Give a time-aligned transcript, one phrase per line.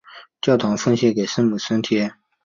[0.41, 2.11] 教堂奉献给圣母升天。